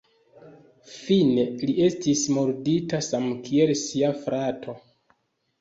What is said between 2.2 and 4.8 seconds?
murdita samkiel sia frato.